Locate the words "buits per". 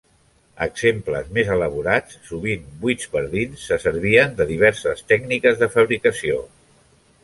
2.87-3.23